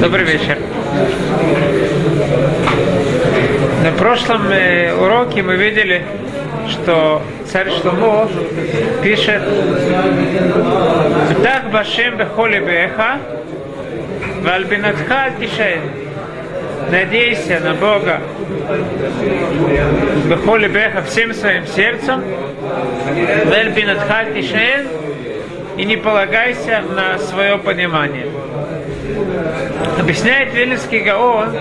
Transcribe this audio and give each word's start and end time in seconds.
Добрый 0.00 0.24
вечер. 0.24 0.58
На 3.82 3.92
прошлом 3.92 4.50
э, 4.50 4.94
уроке 4.94 5.42
мы 5.42 5.56
видели, 5.56 6.02
что 6.70 7.20
царь 7.44 7.68
Шломо 7.70 8.26
пишет 9.02 9.42
«Так 11.42 11.70
башем 11.70 12.16
бехоли 12.16 12.60
беха, 12.60 13.18
вальбинатха 14.42 15.32
тишаен». 15.38 15.82
Надейся 16.90 17.60
на 17.60 17.74
Бога 17.74 18.20
бехоли 20.24 20.68
беха 20.68 21.02
всем 21.02 21.34
своим 21.34 21.66
сердцем, 21.66 22.24
вальбинатха 23.44 24.24
тишаен, 24.34 24.88
и 25.76 25.84
не 25.84 25.96
полагайся 25.96 26.82
на 26.94 27.18
свое 27.18 27.58
понимание. 27.58 28.26
Объясняет 29.98 30.54
Вильнинский 30.54 31.00
Гаон, 31.00 31.56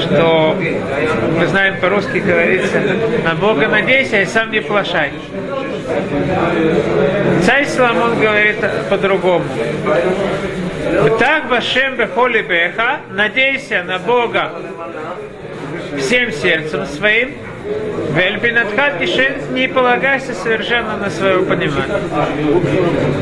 что 0.00 0.56
мы 1.38 1.46
знаем 1.46 1.80
по-русски 1.80 2.18
говорится, 2.18 2.80
на 3.24 3.34
Бога 3.34 3.68
надейся 3.68 4.20
и 4.22 4.26
сам 4.26 4.50
не 4.50 4.60
плашай. 4.60 5.12
Царь 7.44 7.66
Соломон 7.66 8.20
говорит 8.20 8.56
по-другому. 8.90 9.44
Так 11.18 11.48
Башем 11.48 11.96
Бехоли 11.96 12.42
Беха, 12.42 13.00
надейся 13.10 13.82
на 13.82 13.98
Бога 13.98 14.52
всем 15.98 16.30
сердцем 16.32 16.86
своим, 16.86 17.32
Вельбинатхат 18.14 19.00
не 19.50 19.68
полагайся 19.68 20.34
совершенно 20.34 20.96
на 20.96 21.10
свое 21.10 21.42
понимание. 21.42 22.00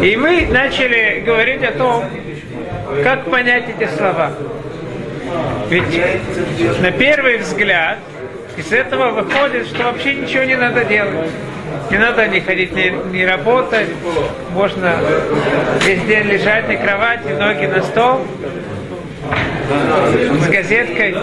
И 0.02 0.16
мы 0.16 0.46
начали 0.50 1.22
говорить 1.24 1.62
о 1.62 1.72
том, 1.72 2.04
как 3.02 3.30
понять 3.30 3.64
эти 3.68 3.88
слова. 3.96 4.32
Ведь 5.68 6.80
на 6.80 6.90
первый 6.92 7.38
взгляд 7.38 7.98
из 8.56 8.72
этого 8.72 9.10
выходит, 9.10 9.66
что 9.66 9.84
вообще 9.84 10.14
ничего 10.14 10.44
не 10.44 10.56
надо 10.56 10.84
делать. 10.84 11.30
Не 11.90 11.98
надо 11.98 12.26
не 12.28 12.40
ходить, 12.40 12.72
не, 12.72 12.90
не 13.12 13.26
работать. 13.26 13.88
Можно 14.52 14.94
весь 15.84 16.02
день 16.02 16.24
лежать 16.24 16.68
на 16.68 16.76
кровати, 16.76 17.28
ноги 17.38 17.66
на 17.66 17.82
стол 17.82 18.20
с 20.42 20.48
газеткой 20.48 21.16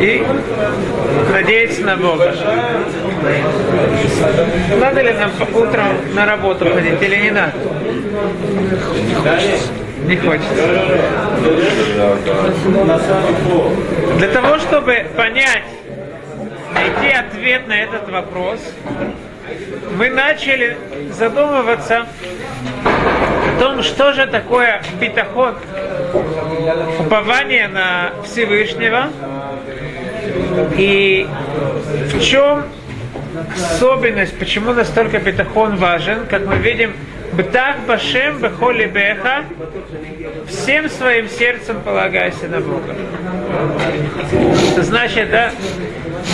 и 0.00 0.24
надеяться 1.32 1.82
на 1.82 1.96
Бога. 1.96 2.34
Надо 4.80 5.02
ли 5.02 5.12
нам 5.12 5.30
утром 5.54 6.14
на 6.14 6.26
работу 6.26 6.66
ходить 6.66 7.02
или 7.02 7.16
не 7.16 7.30
надо? 7.30 7.52
Не 10.04 10.16
хочется. 10.16 10.54
Для 14.18 14.28
того, 14.28 14.58
чтобы 14.58 15.06
понять, 15.16 15.64
найти 16.74 17.14
ответ 17.14 17.68
на 17.68 17.74
этот 17.74 18.08
вопрос, 18.08 18.60
мы 19.96 20.10
начали 20.10 20.76
задумываться 21.12 22.06
о 22.84 23.60
том, 23.60 23.82
что 23.82 24.12
же 24.12 24.26
такое 24.26 24.82
битахот, 25.00 25.56
упование 27.00 27.68
на 27.68 28.12
Всевышнего, 28.24 29.08
и 30.76 31.26
в 32.12 32.20
чем 32.20 32.64
особенность, 33.54 34.38
почему 34.38 34.72
настолько 34.72 35.18
битахон 35.18 35.76
важен, 35.76 36.26
как 36.26 36.46
мы 36.46 36.56
видим, 36.56 36.92
Бтах 37.38 37.76
Башем 37.86 38.38
Бехоли 38.38 38.86
Беха, 38.86 39.44
всем 40.48 40.88
своим 40.88 41.28
сердцем 41.28 41.80
полагайся 41.84 42.48
на 42.48 42.58
Бога. 42.58 42.96
Это 44.72 44.82
значит, 44.82 45.30
да, 45.30 45.52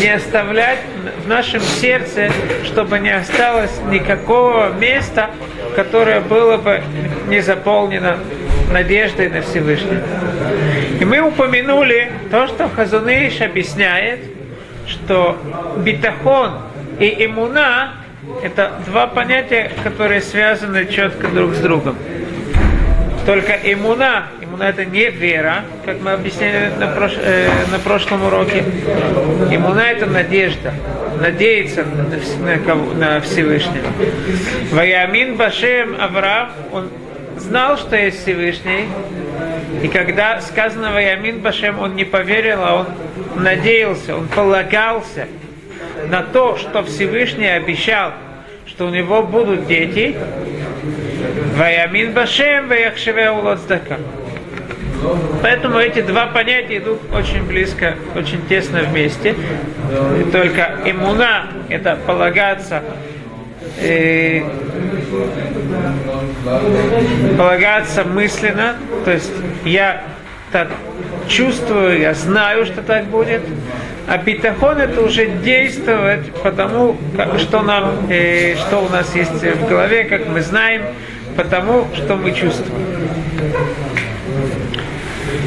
не 0.01 0.09
оставлять 0.09 0.79
в 1.23 1.29
нашем 1.29 1.61
сердце, 1.61 2.31
чтобы 2.65 3.01
не 3.01 3.11
осталось 3.11 3.71
никакого 3.91 4.73
места, 4.73 5.29
которое 5.77 6.21
было 6.21 6.57
бы 6.57 6.83
не 7.29 7.43
заполнено 7.43 8.19
надеждой 8.73 9.29
на 9.29 9.43
Всевышнего. 9.43 10.01
И 10.99 11.05
мы 11.05 11.21
упомянули 11.21 12.13
то, 12.31 12.47
что 12.47 12.67
Хазуныш 12.71 13.43
объясняет, 13.43 14.21
что 14.87 15.37
битахон 15.85 16.61
и 16.99 17.27
имуна– 17.27 17.93
это 18.43 18.73
два 18.87 19.07
понятия, 19.07 19.71
которые 19.83 20.21
связаны 20.21 20.87
четко 20.87 21.29
друг 21.29 21.55
с 21.55 21.59
другом. 21.59 21.97
Только 23.27 23.55
имуна, 23.65 24.27
имуна 24.43 24.65
это 24.65 24.85
не 24.85 25.09
вера, 25.09 25.65
как 25.87 26.03
мы 26.03 26.13
объясняли 26.13 26.71
на, 26.79 26.89
прош, 26.89 27.15
э, 27.17 27.49
на 27.73 27.79
прошлом 27.79 28.25
уроке. 28.25 28.65
Имуна 29.51 29.91
это 29.91 30.05
надежда, 30.07 30.75
надеяться 31.19 31.85
на, 31.85 32.47
на, 32.47 32.59
кого, 32.59 32.93
на 32.93 33.21
Всевышнего. 33.23 33.87
Ваямин 34.73 35.37
Башем 35.37 35.97
Авраам, 35.99 36.51
он 36.71 36.91
знал, 37.39 37.79
что 37.79 37.97
есть 37.97 38.23
Всевышний, 38.23 38.89
и 39.83 39.89
когда 39.89 40.43
сказано 40.43 40.93
Ваямин 40.93 41.41
Башем, 41.41 41.79
он 41.79 41.97
не 41.97 42.05
поверил, 42.05 42.59
а 42.61 42.75
он 42.81 43.43
надеялся, 43.43 44.17
он 44.17 44.29
полагался 44.29 45.27
на 46.09 46.23
то, 46.23 46.57
что 46.57 46.83
Всевышний 46.85 47.47
обещал, 47.47 48.13
что 48.67 48.87
у 48.87 48.91
него 48.91 49.23
будут 49.23 49.67
дети, 49.67 50.17
Ваямин 51.57 52.13
Башем, 52.13 52.69
Ваяхшеве 52.69 53.31
Улоцдака. 53.31 53.99
Поэтому 55.43 55.79
эти 55.79 56.01
два 56.01 56.27
понятия 56.27 56.79
идут 56.79 57.01
очень 57.13 57.45
близко, 57.47 57.95
очень 58.17 58.45
тесно 58.47 58.81
вместе. 58.83 59.35
И 60.21 60.31
только 60.31 60.79
иммуна– 60.85 61.49
это 61.69 61.99
полагаться 62.07 62.83
э, 63.81 64.43
полагаться 67.37 68.05
мысленно, 68.05 68.77
то 69.05 69.13
есть 69.13 69.33
я 69.65 70.03
так 70.53 70.69
чувствую, 71.29 72.01
я 72.01 72.15
знаю, 72.15 72.65
что 72.67 72.83
так 72.83 73.07
будет, 73.07 73.43
а 74.07 74.19
битахон 74.19 74.79
это 74.79 75.01
уже 75.01 75.27
действовать 75.27 76.33
потому, 76.43 76.97
что 77.39 77.63
нам, 77.63 78.07
э, 78.11 78.55
что 78.57 78.79
у 78.81 78.89
нас 78.89 79.15
есть 79.15 79.33
в 79.33 79.69
голове, 79.69 80.05
как 80.05 80.27
мы 80.27 80.43
знаем, 80.43 80.83
потому 81.37 81.87
что 81.95 82.17
мы 82.17 82.33
чувствуем. 82.33 82.85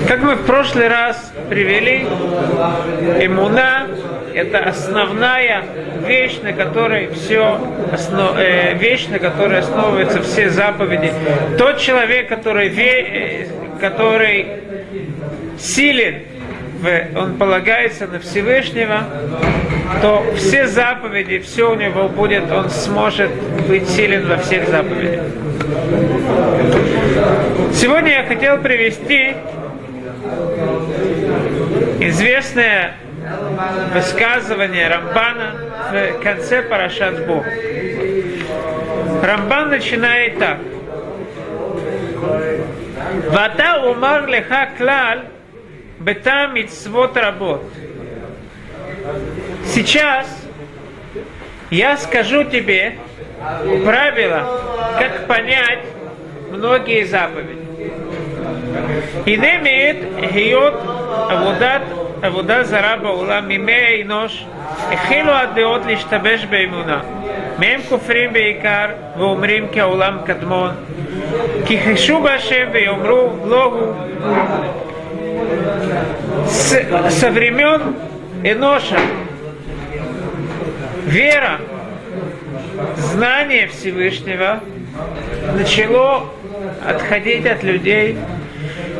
Как 0.08 0.22
мы 0.22 0.36
в 0.36 0.46
прошлый 0.46 0.88
раз 0.88 1.34
привели, 1.50 2.06
иммуна– 3.22 3.88
это 4.38 4.60
основная 4.60 5.64
вещь, 6.08 6.40
на 6.44 6.54
которой 6.54 7.10
все 7.14 7.60
основ, 7.92 8.38
э, 8.38 8.76
вещь, 8.76 9.08
на 9.08 9.20
которой 9.20 9.60
основываются 9.60 10.22
все 10.22 10.50
заповеди. 10.50 11.12
Тот 11.58 11.80
человек, 11.80 12.30
который, 12.30 12.70
ве, 12.70 13.02
э, 13.02 13.48
который 13.82 14.46
силен, 15.60 16.22
он 17.16 17.38
полагается 17.38 18.08
на 18.08 18.20
Всевышнего, 18.20 19.04
то 20.02 20.26
все 20.36 20.68
заповеди, 20.68 21.40
все 21.40 21.72
у 21.72 21.76
него 21.76 22.08
будет, 22.08 22.52
он 22.52 22.70
сможет 22.70 23.32
быть 23.68 23.88
силен 23.90 24.28
во 24.28 24.38
всех 24.38 24.68
заповедях. 24.70 25.24
Сегодня 27.74 28.22
я 28.22 28.24
хотел 28.24 28.58
привести 28.60 29.36
известное 32.00 32.96
высказывание 33.94 34.88
Рамбана 34.88 35.56
в 35.92 36.24
конце 36.24 36.62
Парашат 36.62 37.26
Бог. 37.26 37.46
Рамбан 39.24 39.70
начинает 39.70 40.38
так. 40.40 40.58
Вата 43.30 43.84
умар 43.90 44.28
леха 44.28 44.70
клаль 44.78 45.22
бета 45.99 46.47
мицвот 46.49 47.17
работ. 47.17 47.63
Сейчас 49.65 50.27
я 51.71 51.97
скажу 51.97 52.45
тебе 52.45 52.99
правила, 53.85 54.61
как 54.99 55.27
понять 55.27 55.85
многие 56.51 57.05
заповеди. 57.05 57.63
הנה 59.27 59.59
מעט 59.63 59.97
היות 60.33 60.75
עבודת 61.29 61.81
עבודה 62.23 62.63
זרה 62.63 62.97
בעולם 62.97 63.49
מימי 63.49 63.73
האנוש 63.73 64.45
החלו 64.93 65.33
הדעות 65.33 65.87
להשתבש 65.87 66.45
באמונה. 66.45 67.01
מהם 67.59 67.81
כופרים 67.89 68.33
בעיקר 68.33 68.87
ואומרים 69.19 69.67
כי 69.73 69.81
העולם 69.81 70.19
קדמון. 70.27 70.71
כי 71.67 71.81
חישו 71.81 72.23
בהשם 72.23 72.69
ויאמרו 72.73 73.31
לא 73.47 73.65
הוא. 73.65 73.95
Со 77.10 77.32
времен 77.32 77.96
Эноша 78.44 78.98
вера, 81.06 81.60
знание 82.98 83.68
Всевышнего 83.68 84.62
начало 85.56 86.30
отходить 86.86 87.46
от 87.46 87.64
людей. 87.64 88.18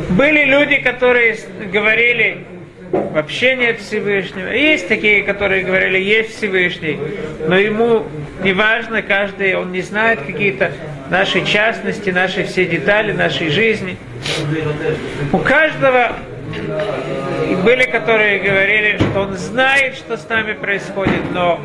Были 0.10 0.46
люди, 0.46 0.78
которые 0.78 1.38
говорили, 1.72 2.46
вообще 2.92 3.56
нет 3.56 3.80
Всевышнего. 3.80 4.50
Есть 4.50 4.88
такие, 4.88 5.24
которые 5.24 5.64
говорили, 5.64 6.00
есть 6.00 6.38
Всевышний, 6.38 6.98
но 7.48 7.58
ему 7.58 8.06
не 8.44 8.54
важно, 8.54 9.02
каждый, 9.02 9.56
он 9.56 9.72
не 9.72 9.82
знает 9.82 10.20
какие-то 10.26 10.72
наши 11.10 11.46
частности, 11.46 12.10
наши 12.10 12.44
все 12.46 12.66
детали 12.66 13.12
нашей 13.12 13.50
жизни. 13.50 13.98
У 15.32 15.38
каждого 15.40 16.14
были, 17.64 17.84
которые 17.84 18.40
говорили, 18.40 18.98
что 18.98 19.22
он 19.22 19.36
знает, 19.36 19.96
что 19.96 20.18
с 20.18 20.28
нами 20.30 20.54
происходит, 20.54 21.32
но 21.34 21.60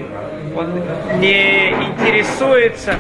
он 0.57 0.83
не 1.21 1.71
интересуется, 1.71 2.97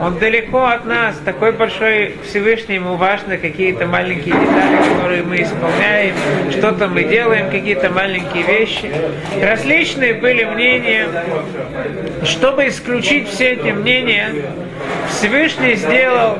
он 0.00 0.18
далеко 0.18 0.64
от 0.64 0.84
нас, 0.84 1.16
такой 1.24 1.50
большой 1.50 2.14
Всевышний, 2.24 2.76
ему 2.76 2.94
важно 2.94 3.36
какие-то 3.36 3.86
маленькие 3.86 4.32
детали, 4.32 4.94
которые 4.94 5.22
мы 5.24 5.42
исполняем, 5.42 6.14
что-то 6.52 6.86
мы 6.86 7.02
делаем, 7.02 7.50
какие-то 7.50 7.90
маленькие 7.90 8.44
вещи. 8.44 8.90
Различные 9.42 10.14
были 10.14 10.44
мнения. 10.44 11.08
Чтобы 12.22 12.68
исключить 12.68 13.28
все 13.28 13.52
эти 13.54 13.72
мнения, 13.72 14.30
Всевышний 15.08 15.74
сделал 15.74 16.38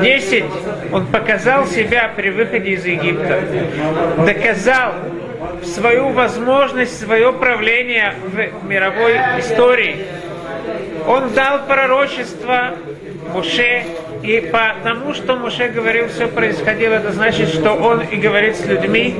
10 0.00 0.44
он 0.92 1.06
показал 1.06 1.66
себя 1.66 2.10
при 2.14 2.30
выходе 2.30 2.72
из 2.72 2.84
Египта, 2.84 3.40
доказал 4.24 4.92
свою 5.62 6.10
возможность, 6.10 7.00
свое 7.00 7.32
правление 7.32 8.14
в 8.22 8.66
мировой 8.66 9.14
истории. 9.38 10.06
Он 11.06 11.30
дал 11.32 11.66
пророчество 11.66 12.74
Муше, 13.32 13.84
и 14.22 14.50
потому 14.52 15.14
что 15.14 15.36
Муше 15.36 15.68
говорил, 15.68 16.08
все 16.08 16.28
происходило, 16.28 16.94
это 16.94 17.12
значит, 17.12 17.48
что 17.48 17.72
он 17.72 18.02
и 18.02 18.16
говорит 18.16 18.56
с 18.56 18.66
людьми. 18.66 19.16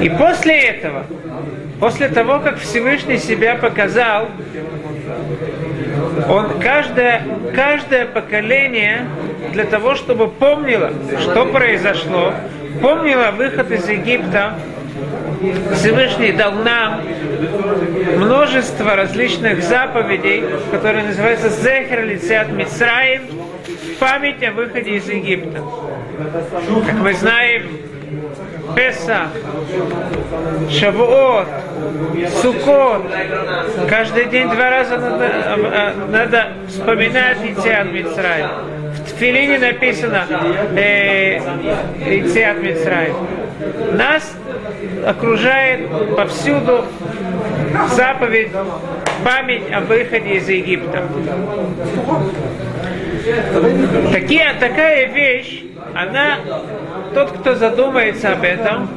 И 0.00 0.08
после 0.08 0.58
этого, 0.58 1.04
после 1.78 2.08
того, 2.08 2.40
как 2.40 2.58
Всевышний 2.58 3.18
себя 3.18 3.56
показал, 3.56 4.28
он 6.28 6.60
каждое, 6.60 7.22
каждое 7.54 8.06
поколение 8.06 9.06
для 9.52 9.64
того, 9.64 9.94
чтобы 9.94 10.28
помнило, 10.28 10.92
что 11.20 11.46
произошло, 11.46 12.32
помнило 12.80 13.30
выход 13.32 13.70
из 13.70 13.88
Египта, 13.88 14.54
Всевышний 15.74 16.32
дал 16.32 16.52
нам 16.52 17.02
множество 18.16 18.96
различных 18.96 19.62
заповедей, 19.62 20.44
которые 20.70 21.04
называются 21.04 21.50
Зехер 21.50 22.04
Лицеат 22.04 22.50
Мицраим, 22.50 23.22
память 24.00 24.42
о 24.42 24.52
выходе 24.52 24.92
из 24.96 25.08
Египта. 25.08 25.62
Как 26.86 26.94
мы 26.94 27.12
знаем, 27.12 27.64
Песа, 28.76 29.28
Шавуот, 30.70 31.48
Сукот. 32.42 33.02
Каждый 33.88 34.26
день 34.26 34.50
два 34.50 34.68
раза 34.68 34.98
надо, 34.98 35.94
надо 36.10 36.48
вспоминать 36.68 37.38
Ицеат 37.42 37.90
Мицрай. 37.90 38.44
В 38.92 39.12
Тфилине 39.12 39.58
написано 39.58 40.26
э, 40.76 41.38
Ицеат 42.06 42.62
Мицрай. 42.62 43.12
Нас 43.92 44.36
окружает 45.06 45.88
повсюду 46.14 46.84
заповедь, 47.94 48.50
память 49.24 49.72
о 49.72 49.80
выходе 49.80 50.34
из 50.34 50.48
Египта. 50.50 51.04
Такие, 54.12 54.52
такая 54.60 55.06
вещь, 55.06 55.62
она, 55.94 56.38
тот, 57.16 57.30
кто 57.30 57.54
задумается 57.54 58.32
об 58.32 58.44
этом, 58.44 58.90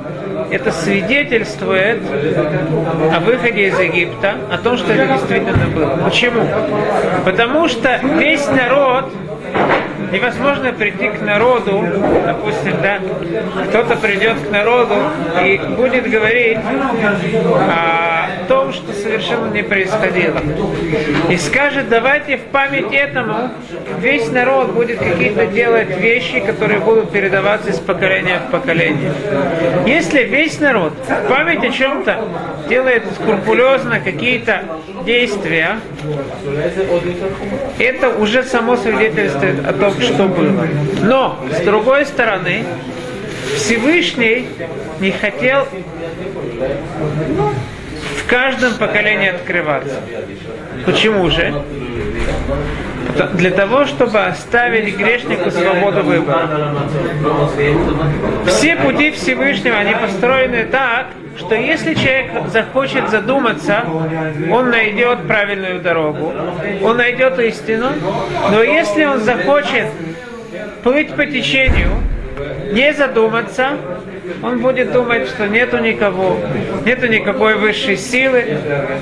это 0.51 0.73
свидетельствует 0.73 2.01
о 3.15 3.19
выходе 3.21 3.69
из 3.69 3.79
Египта, 3.79 4.35
о 4.51 4.57
том, 4.57 4.75
что 4.75 4.91
это 4.91 5.13
действительно 5.13 5.67
было. 5.67 5.97
Почему? 6.03 6.45
Потому 7.23 7.69
что 7.69 7.97
весь 8.17 8.45
народ 8.47 9.05
невозможно 10.11 10.73
прийти 10.73 11.07
к 11.07 11.21
народу, 11.21 11.81
допустим, 12.25 12.73
да, 12.83 12.99
кто-то 13.69 13.95
придет 13.95 14.37
к 14.45 14.51
народу 14.51 14.95
и 15.41 15.57
будет 15.77 16.09
говорить 16.09 16.59
о 17.69 18.28
том, 18.49 18.73
что 18.73 18.91
совершенно 18.93 19.53
не 19.53 19.61
происходило. 19.61 20.41
И 21.29 21.37
скажет, 21.37 21.87
давайте 21.87 22.37
в 22.37 22.41
память 22.45 22.91
этому 22.91 23.51
весь 23.99 24.29
народ 24.31 24.71
будет 24.71 24.97
какие-то 24.97 25.45
делать 25.45 25.95
вещи, 26.01 26.39
которые 26.39 26.79
будут 26.79 27.11
передаваться 27.11 27.69
из 27.69 27.77
поколения 27.77 28.41
в 28.47 28.51
поколение. 28.51 29.13
Если 29.85 30.23
весь 30.23 30.59
народ 30.59 30.93
в 31.07 31.27
память 31.29 31.63
о 31.63 31.69
чем-то 31.69 32.27
делает 32.67 33.03
скрупулезно 33.13 33.99
какие-то 33.99 34.63
действия, 35.05 35.79
это 37.77 38.09
уже 38.09 38.43
само 38.43 38.77
свидетельствует 38.77 39.65
о 39.65 39.73
том, 39.73 39.93
что 40.01 40.23
было. 40.23 40.67
Но, 41.03 41.39
с 41.51 41.63
другой 41.63 42.07
стороны, 42.07 42.63
Всевышний 43.55 44.47
не 44.99 45.11
хотел 45.11 45.67
каждом 48.29 48.75
поколении 48.75 49.29
открываться. 49.29 49.95
Почему 50.85 51.29
же? 51.29 51.53
Для 53.33 53.51
того, 53.51 53.85
чтобы 53.85 54.19
оставить 54.19 54.95
грешнику 54.95 55.49
свободу 55.51 56.03
выбора. 56.03 56.47
Все 58.45 58.75
пути 58.75 59.11
Всевышнего, 59.11 59.75
они 59.75 59.93
построены 59.95 60.65
так, 60.65 61.07
что 61.37 61.55
если 61.55 61.95
человек 61.95 62.31
захочет 62.51 63.09
задуматься, 63.09 63.83
он 64.51 64.69
найдет 64.69 65.27
правильную 65.27 65.81
дорогу, 65.81 66.33
он 66.83 66.97
найдет 66.97 67.39
истину, 67.39 67.87
но 68.51 68.61
если 68.61 69.05
он 69.05 69.19
захочет 69.19 69.87
плыть 70.83 71.13
по 71.15 71.25
течению, 71.25 71.89
не 72.71 72.93
задуматься, 72.93 73.77
он 74.43 74.59
будет 74.59 74.91
думать, 74.91 75.27
что 75.27 75.47
нету 75.47 75.77
никого, 75.79 76.37
нету 76.85 77.07
никакой 77.07 77.55
высшей 77.55 77.97
силы, 77.97 78.45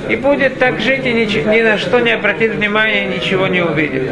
и 0.10 0.16
будет 0.16 0.60
так 0.60 0.80
жить 0.80 1.06
и 1.06 1.14
ни, 1.14 1.26
ни 1.26 1.62
на 1.62 1.78
что 1.78 2.00
не 2.00 2.12
обратит 2.12 2.54
внимания, 2.54 3.06
ничего 3.06 3.48
не 3.48 3.62
увидит. 3.62 4.10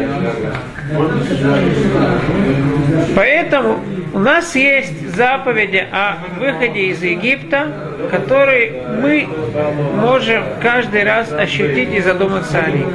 Поэтому 3.15 3.79
у 4.13 4.19
нас 4.19 4.55
есть 4.55 5.15
заповеди 5.15 5.85
о 5.91 6.17
выходе 6.39 6.87
из 6.87 7.03
Египта, 7.03 7.67
которые 8.11 8.83
мы 9.01 9.27
можем 9.95 10.43
каждый 10.61 11.03
раз 11.03 11.31
ощутить 11.31 11.93
и 11.93 12.01
задуматься 12.01 12.59
о 12.59 12.71
них. 12.71 12.87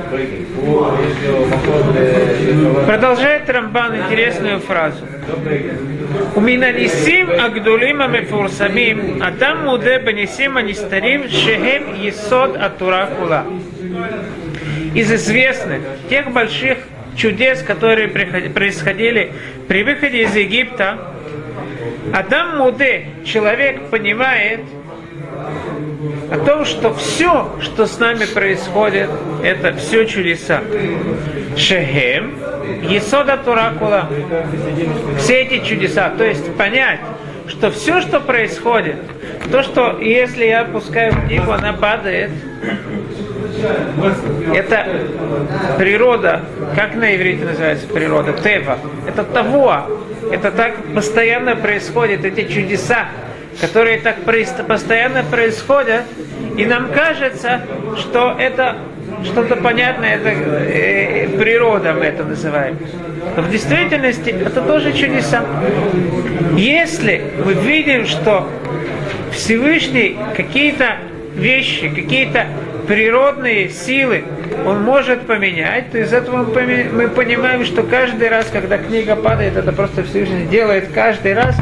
Продолжает 2.87 3.49
Рамбан 3.51 3.97
интересную 3.97 4.61
фразу. 4.61 5.05
У 6.35 6.41
Минанисим 6.41 7.31
Агдулима 7.31 8.07
Мефурсамим 8.09 9.23
Адам 9.23 9.67
Муде 9.67 9.99
Банисим 9.99 10.57
Анистарим 10.57 11.29
Шехем 11.29 11.95
Есод 12.01 12.57
Атура 12.57 13.09
Кула. 13.19 13.45
Из 14.95 15.13
известных, 15.13 15.83
тех 16.09 16.31
больших 16.33 16.79
чудес, 17.17 17.63
которые 17.63 18.09
происходили 18.09 19.33
при 19.69 19.83
выходе 19.83 20.23
из 20.23 20.35
Египта, 20.35 20.99
Адам 22.13 22.59
Муде, 22.59 23.07
человек 23.25 23.89
понимает 23.91 24.61
о 26.31 26.39
том, 26.39 26.65
что 26.65 26.95
все, 26.95 27.57
что 27.61 27.87
с 27.87 27.99
нами 27.99 28.25
происходит, 28.25 29.11
это 29.43 29.75
все 29.75 30.07
чудеса. 30.07 30.61
Шехем, 31.57 32.35
Есода 32.83 33.37
Туракула, 33.37 34.09
все 35.19 35.43
эти 35.43 35.65
чудеса, 35.65 36.11
то 36.11 36.25
есть 36.25 36.55
понять, 36.55 37.01
что 37.49 37.71
все, 37.71 38.01
что 38.01 38.21
происходит, 38.21 38.97
то, 39.51 39.63
что 39.63 39.99
если 40.01 40.45
я 40.47 40.63
опускаю 40.63 41.13
книгу, 41.27 41.51
она 41.51 41.73
падает, 41.73 42.31
это 44.55 44.87
природа, 45.79 46.43
как 46.75 46.95
на 46.95 47.15
иврите 47.17 47.45
называется 47.45 47.87
природа, 47.87 48.33
тева. 48.33 48.79
Это 49.07 49.25
того. 49.25 49.83
Это 50.31 50.51
так 50.51 50.75
постоянно 50.95 51.57
происходит, 51.57 52.25
эти 52.25 52.47
чудеса, 52.53 53.09
которые 53.61 53.99
так 53.99 54.17
постоянно 54.69 55.25
происходят, 55.25 56.03
и 56.57 56.65
нам 56.67 56.93
кажется, 56.93 57.63
что 57.97 58.37
это 58.39 58.77
что-то 59.25 59.57
понятное, 59.57 60.17
это 60.17 60.29
э, 60.29 61.29
природа 61.39 61.95
мы 61.95 62.05
это 62.07 62.25
называем. 62.25 62.79
Но 63.37 63.43
в 63.43 63.51
действительности 63.51 64.31
это 64.31 64.61
тоже 64.63 64.93
чудеса. 64.93 65.45
Если 66.57 67.23
мы 67.45 67.55
видим, 67.55 68.07
что 68.07 68.49
Всевышний 69.33 70.17
какие-то 70.37 70.97
вещи, 71.35 71.89
какие-то 71.89 72.47
природные 72.91 73.69
силы 73.69 74.25
он 74.67 74.83
может 74.83 75.21
поменять, 75.21 75.93
то 75.93 75.99
из 75.99 76.13
этого 76.13 76.39
мы 76.39 77.07
понимаем, 77.09 77.65
что 77.65 77.85
каждый 77.85 78.29
раз, 78.29 78.49
когда 78.53 78.79
книга 78.79 79.15
падает, 79.15 79.57
это 79.57 79.71
просто 79.71 80.03
Всевышний 80.03 80.47
делает 80.47 80.89
каждый 80.93 81.35
раз, 81.35 81.55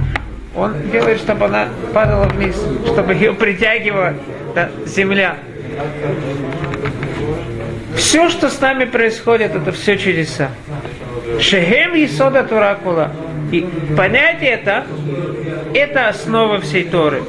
он 0.57 0.73
делает, 0.91 1.19
чтобы 1.19 1.45
она 1.45 1.69
падала 1.93 2.25
вниз, 2.29 2.57
чтобы 2.87 3.13
ее 3.13 3.35
притягивала 3.35 4.15
да, 4.55 4.71
земля. 4.87 5.37
Все, 7.95 8.31
что 8.31 8.49
с 8.49 8.59
нами 8.63 8.87
происходит, 8.87 9.55
это 9.55 9.71
все 9.73 9.99
чудеса. 9.99 10.49
Шехем 11.41 11.93
Исода 12.07 12.43
Туракула. 12.43 13.13
И 13.53 13.67
понять 13.95 14.39
это, 14.41 14.87
это 15.75 16.09
основа 16.09 16.59
всей 16.63 16.85
Торы. 16.85 17.23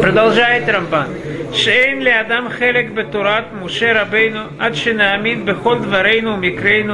Продолжает 0.00 0.68
Рамбан. 0.68 1.08
שאין 1.51 2.03
לאדם 2.03 2.47
חלק 2.49 2.89
בתורת 2.89 3.43
משה 3.63 4.01
רבינו 4.01 4.39
עד 4.59 4.75
שנאמין 4.75 5.45
בכל 5.45 5.77
דברינו 5.79 6.33
ומקרינו 6.33 6.93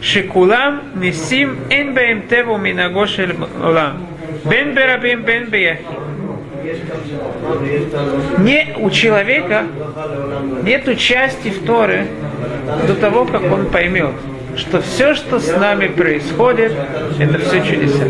שכולם 0.00 0.78
ניסים 0.94 1.56
אין 1.70 1.94
בהם 1.94 2.20
טבע 2.28 2.50
ומנהגו 2.50 3.06
של 3.06 3.32
עולם 3.62 3.92
בין 4.44 4.74
ברבים 4.74 5.24
בין 5.24 5.50
ביחיד 5.50 5.86
не 8.38 8.74
у 8.78 8.90
человека 8.90 9.66
нет 10.62 10.98
части 10.98 11.50
в 11.50 11.64
Торе 11.64 12.06
до 12.86 12.94
того, 12.94 13.24
как 13.24 13.42
он 13.42 13.66
поймет, 13.66 14.14
что 14.56 14.80
все, 14.80 15.14
что 15.14 15.38
с 15.38 15.56
нами 15.56 15.86
происходит, 15.86 16.72
это 17.18 17.38
все 17.38 17.62
чудеса. 17.64 18.04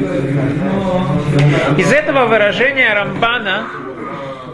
Из 1.77 1.93
этого 1.93 2.27
выражения 2.27 2.93
Рамбана 2.95 3.67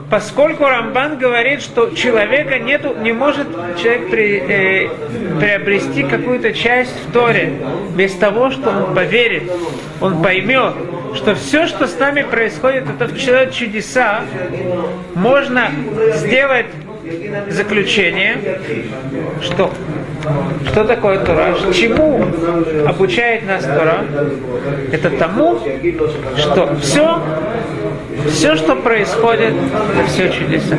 поскольку 0.09 0.65
Рамбан 0.65 1.17
говорит, 1.17 1.61
что 1.61 1.89
человека 1.91 2.59
нету, 2.59 2.95
не 3.01 3.11
может 3.11 3.47
человек 3.77 4.09
при, 4.09 4.37
э, 4.37 4.89
приобрести 5.39 6.03
какую-то 6.03 6.53
часть 6.53 6.93
в 7.05 7.11
Торе 7.11 7.53
без 7.95 8.13
того, 8.13 8.51
что 8.51 8.69
он 8.69 8.95
поверит, 8.95 9.51
он 9.99 10.21
поймет, 10.21 10.73
что 11.15 11.35
все, 11.35 11.67
что 11.67 11.87
с 11.87 11.97
нами 11.99 12.21
происходит, 12.21 12.85
это 12.89 13.05
в 13.11 13.19
человек 13.19 13.51
чудеса, 13.51 14.21
можно 15.15 15.71
сделать 16.13 16.67
заключение, 17.49 18.59
что 19.41 19.71
что 20.65 20.83
такое 20.83 21.19
Тора? 21.19 21.55
Чему 21.73 22.23
обучает 22.87 23.45
нас 23.45 23.63
Тора? 23.63 24.05
Это 24.91 25.09
тому, 25.11 25.59
что 26.37 26.75
все, 26.81 27.21
все, 28.27 28.55
что 28.55 28.75
происходит, 28.75 29.53
это 29.53 30.07
все 30.07 30.29
чудеса. 30.29 30.75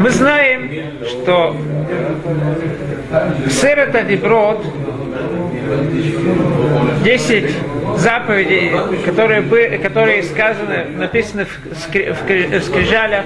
Мы 0.00 0.10
знаем, 0.10 0.70
что 1.06 1.56
Сер 3.48 3.90
Диброд 4.08 4.64
10 7.04 7.50
заповедей, 7.98 8.72
которые, 9.04 9.40
бы, 9.42 9.80
которые 9.82 10.22
сказаны, 10.22 10.86
написаны 10.96 11.46
в, 11.46 11.78
скри, 11.78 12.10
в 12.10 12.62
скрижалях, 12.62 13.24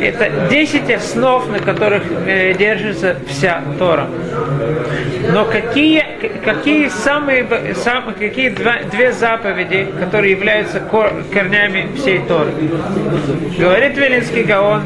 это 0.00 0.48
10 0.50 0.90
основ, 0.90 1.48
на 1.48 1.58
которых 1.58 2.02
э, 2.26 2.54
держится 2.54 3.16
вся 3.28 3.62
Тора. 3.78 4.08
Но 5.32 5.44
какие, 5.44 6.04
какие 6.44 6.88
самые, 6.88 7.46
самые 7.74 8.14
какие 8.14 8.50
два, 8.50 8.78
две 8.90 9.12
заповеди, 9.12 9.86
которые 9.98 10.32
являются 10.32 10.80
кор, 10.80 11.12
корнями 11.32 11.88
всей 11.96 12.20
Торы? 12.20 12.50
Говорит 13.58 13.96
Велинский 13.96 14.42
Гаон, 14.42 14.82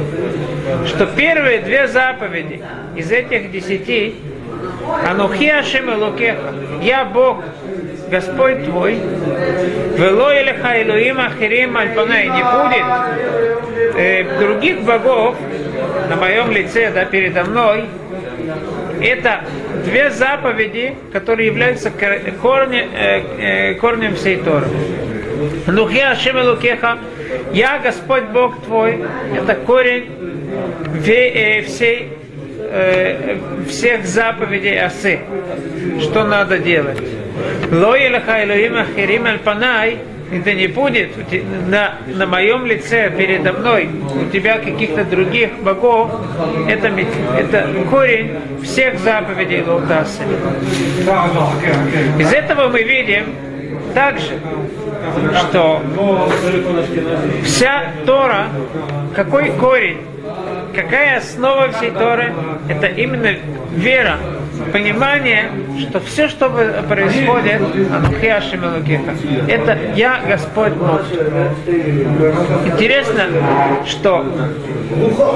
что 0.86 1.06
первые 1.06 1.60
две 1.60 1.88
заповеди 1.88 2.60
из 2.94 3.10
этих 3.10 3.50
десяти 3.50 4.14
Анухи 5.08 5.48
Ашем. 5.48 5.88
Я 6.82 7.04
Бог, 7.04 7.42
Господь 8.10 8.64
твой. 8.64 8.98
Вело 9.96 10.32
Элеха 10.32 10.82
Элоим 10.82 11.18
Ахирим 11.20 11.76
Альпанай. 11.76 12.28
Не 12.28 12.42
будет 12.42 13.96
э, 13.96 14.38
других 14.38 14.82
богов 14.82 15.36
на 16.08 16.16
моем 16.16 16.50
лице, 16.50 16.90
да, 16.92 17.04
передо 17.04 17.44
мной. 17.44 17.84
Это 19.00 19.40
две 19.84 20.10
заповеди, 20.10 20.96
которые 21.12 21.46
являются 21.46 21.90
корнем, 21.90 22.88
э, 22.94 23.20
э, 23.38 23.74
корнем 23.74 24.14
всей 24.14 24.36
Торы. 24.36 24.66
Нухи 25.66 26.00
Ашем 26.00 26.38
Элокеха. 26.38 26.98
Я 27.52 27.78
Господь 27.78 28.24
Бог 28.24 28.62
твой. 28.64 29.04
Это 29.36 29.54
корень 29.54 30.10
э, 31.06 31.62
всей 31.62 32.17
э, 32.70 33.36
всех 33.68 34.06
заповедей 34.06 34.80
осы. 34.80 35.20
Что 36.00 36.24
надо 36.24 36.58
делать? 36.58 36.98
Лоилаха 37.70 38.44
Илоим 38.44 38.76
Ахирим 38.76 39.26
Альпанай, 39.26 39.98
это 40.30 40.52
не 40.52 40.66
будет 40.66 41.10
на, 41.68 41.94
на 42.06 42.26
моем 42.26 42.66
лице 42.66 43.10
передо 43.16 43.52
мной 43.52 43.88
у 44.14 44.30
тебя 44.30 44.58
каких-то 44.58 45.04
других 45.04 45.50
богов, 45.62 46.10
это, 46.68 46.88
это 47.38 47.68
корень 47.90 48.32
всех 48.62 48.98
заповедей 48.98 49.62
Лотасы. 49.62 50.22
Из 52.18 52.32
этого 52.32 52.68
мы 52.68 52.82
видим 52.82 53.24
также, 53.94 54.38
что 55.48 55.82
вся 57.44 57.84
Тора, 58.04 58.48
какой 59.14 59.50
корень 59.52 59.98
какая 60.78 61.18
основа 61.18 61.72
всей 61.72 61.90
Торы? 61.90 62.32
Это 62.68 62.86
именно 62.86 63.34
вера, 63.72 64.18
понимание, 64.72 65.50
что 65.80 65.98
все, 66.00 66.28
что 66.28 66.48
происходит, 66.88 67.60
это 69.48 69.78
я 69.96 70.20
Господь 70.28 70.72
Бог. 70.74 71.02
Интересно, 72.66 73.24
что 73.86 74.24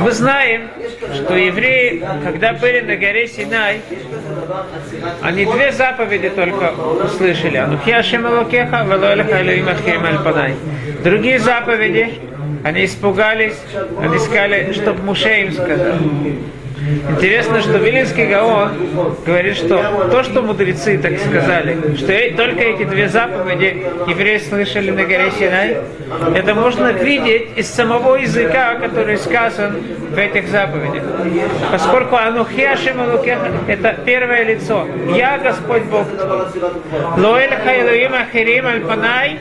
мы 0.00 0.12
знаем, 0.12 0.68
что 1.14 1.34
евреи, 1.34 2.04
когда 2.24 2.52
были 2.52 2.80
на 2.80 2.96
горе 2.96 3.26
Синай, 3.26 3.80
они 5.22 5.44
две 5.44 5.72
заповеди 5.72 6.30
только 6.30 6.72
услышали. 7.04 7.58
Другие 11.02 11.38
заповеди 11.40 12.20
они 12.64 12.84
испугались, 12.84 13.58
они 14.00 14.18
сказали, 14.18 14.72
чтобы 14.72 15.02
Муше 15.02 15.42
им 15.42 15.52
сказал. 15.52 15.96
Интересно, 17.10 17.60
что 17.60 17.78
Вилинский 17.78 18.26
Гаон 18.26 18.72
говорит, 19.24 19.56
что 19.56 20.08
то, 20.10 20.22
что 20.24 20.42
мудрецы 20.42 20.98
так 20.98 21.18
сказали, 21.18 21.76
что 21.96 22.36
только 22.36 22.60
эти 22.60 22.84
две 22.84 23.08
заповеди 23.08 23.86
евреи 24.08 24.38
слышали 24.38 24.90
на 24.90 25.04
горе 25.04 25.30
Синай, 25.38 25.76
это 26.34 26.54
можно 26.54 26.92
видеть 26.92 27.50
из 27.56 27.68
самого 27.68 28.16
языка, 28.16 28.74
который 28.74 29.16
сказан 29.18 29.76
в 30.10 30.18
этих 30.18 30.48
заповедях. 30.48 31.04
Поскольку 31.70 32.16
Анухиашем 32.16 33.00
это 33.68 33.96
первое 34.04 34.44
лицо. 34.44 34.86
Я 35.14 35.38
Господь 35.38 35.84
Бог. 35.84 36.06
Лоэль 37.16 37.54
Хайлуим 37.64 38.14
Ахирим 38.14 38.66
Альпанай 38.66 39.38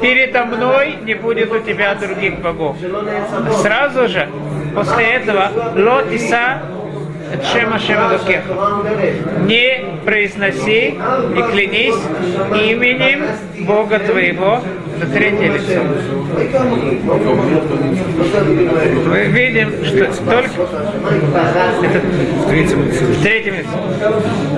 передо 0.00 0.44
мной 0.44 0.96
не 1.02 1.14
будет 1.14 1.52
у 1.52 1.60
тебя 1.60 1.94
других 1.94 2.40
богов. 2.40 2.76
Сразу 3.62 4.08
же 4.08 4.28
после 4.74 5.04
этого 5.04 5.50
Лотиса 5.76 6.62
Шема 7.52 7.78
Шема 7.78 8.18
Не 9.46 9.84
произноси 10.04 10.88
и 10.88 11.42
клянись 11.50 11.94
именем 12.52 13.24
Бога 13.66 13.98
твоего 13.98 14.60
на 14.98 15.06
третье 15.06 15.52
лицо. 15.52 15.82
Мы 19.08 19.24
видим, 19.24 19.84
что 19.84 20.06
только 20.30 20.62
это 21.82 22.00
в 22.00 22.48
третьем 22.48 22.84
лице. 22.84 23.04
В 23.04 23.22
третьем 23.22 23.54
лице. 23.54 23.68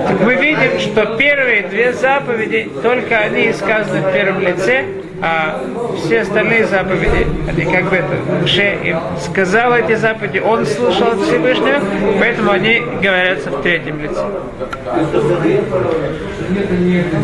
Так 0.07 0.21
мы 0.21 0.35
видим, 0.35 0.79
что 0.79 1.05
первые 1.17 1.63
две 1.63 1.93
заповеди, 1.93 2.69
только 2.83 3.17
они 3.17 3.51
сказаны 3.53 4.01
в 4.01 4.13
первом 4.13 4.41
лице, 4.41 4.85
а 5.21 5.61
все 5.97 6.21
остальные 6.21 6.67
заповеди, 6.67 7.27
они 7.47 7.65
как 7.65 7.89
бы 7.89 7.95
это, 7.95 8.15
Муше 8.39 8.77
им 8.83 8.97
сказал 9.19 9.73
эти 9.73 9.95
заповеди, 9.95 10.39
он 10.39 10.65
слушал 10.65 11.07
от 11.09 11.21
Всевышнего, 11.21 11.81
поэтому 12.19 12.51
они 12.51 12.81
говорятся 13.01 13.49
в 13.49 13.61
третьем 13.61 13.99
лице. 13.99 14.23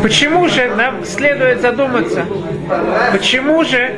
Почему 0.02 0.48
же 0.48 0.74
нам 0.76 1.04
следует 1.04 1.60
задуматься, 1.60 2.26
почему 3.12 3.64
же 3.64 3.92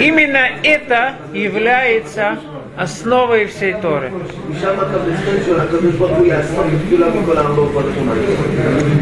именно 0.00 0.48
это 0.62 1.14
является 1.32 2.38
основой 2.78 3.46
всей 3.46 3.74
Торы. 3.74 4.12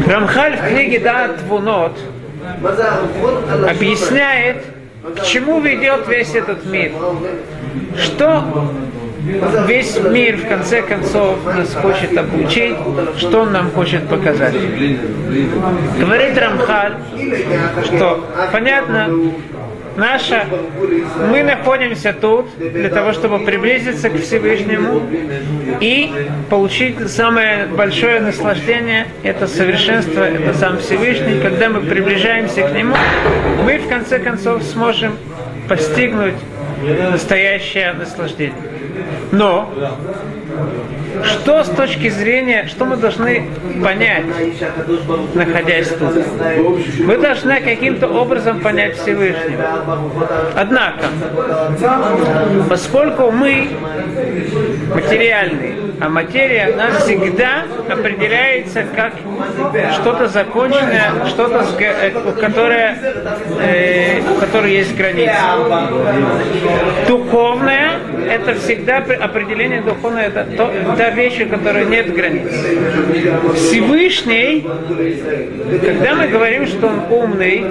Рамхаль 0.07 0.57
в 0.57 0.67
книге 0.67 0.99
Дат 0.99 1.37
Твунот 1.37 1.97
объясняет, 3.69 4.63
к 5.15 5.23
чему 5.23 5.59
ведет 5.59 6.07
весь 6.07 6.33
этот 6.33 6.65
мир. 6.65 6.91
Что 7.95 8.43
весь 9.67 9.99
мир 9.99 10.37
в 10.37 10.47
конце 10.47 10.81
концов 10.81 11.37
нас 11.45 11.75
хочет 11.75 12.17
обучить, 12.17 12.77
что 13.17 13.41
он 13.41 13.51
нам 13.51 13.69
хочет 13.71 14.07
показать. 14.07 14.55
Говорит 15.99 16.37
Рамхаль, 16.37 16.93
что 17.85 18.25
понятно, 18.51 19.09
наша, 19.97 20.45
мы 21.29 21.43
находимся 21.43 22.13
тут 22.13 22.47
для 22.57 22.89
того, 22.89 23.13
чтобы 23.13 23.39
приблизиться 23.39 24.09
к 24.09 24.21
Всевышнему 24.21 25.01
и 25.81 26.11
получить 26.49 27.09
самое 27.09 27.65
большое 27.65 28.19
наслаждение, 28.21 29.07
это 29.23 29.47
совершенство, 29.47 30.21
это 30.21 30.53
сам 30.53 30.77
Всевышний. 30.77 31.41
Когда 31.41 31.69
мы 31.69 31.81
приближаемся 31.81 32.67
к 32.67 32.73
Нему, 32.73 32.95
мы 33.63 33.77
в 33.79 33.89
конце 33.89 34.19
концов 34.19 34.63
сможем 34.63 35.17
постигнуть 35.67 36.35
настоящее 37.11 37.93
наслаждение. 37.93 38.55
Но 39.31 39.69
что 41.23 41.63
с 41.63 41.69
точки 41.69 42.09
зрения, 42.09 42.67
что 42.67 42.85
мы 42.85 42.97
должны 42.97 43.49
понять, 43.83 44.25
находясь 45.33 45.89
тут? 45.89 46.13
Мы 46.99 47.17
должны 47.17 47.59
каким-то 47.61 48.07
образом 48.07 48.61
понять 48.61 48.97
Всевышнего. 48.97 49.63
Однако, 50.55 51.05
поскольку 52.69 53.31
мы 53.31 53.69
материальные, 54.93 55.75
а 55.99 56.09
материя 56.09 56.71
у 56.73 56.77
нас 56.77 57.03
всегда 57.03 57.63
определяется 57.89 58.83
как 58.95 59.13
что-то 59.93 60.27
законченное, 60.27 61.25
что-то, 61.27 61.65
э, 61.79 62.11
которое, 62.39 62.97
э, 63.61 64.21
у 64.21 64.39
которой 64.39 64.73
есть 64.73 64.95
границы. 64.95 65.35
Духовное– 67.07 67.99
это 68.29 68.55
всегда 68.55 68.97
определение 68.97 69.81
духовное, 69.81 70.27
это 70.27 70.45
то, 70.55 70.71
та 70.97 71.09
вещь, 71.11 71.41
у 71.41 71.49
которой 71.49 71.85
нет 71.85 72.13
границ. 72.13 72.51
Всевышний, 73.55 74.67
когда 75.81 76.15
мы 76.15 76.27
говорим, 76.27 76.67
что 76.67 76.87
он 76.87 77.01
умный, 77.09 77.65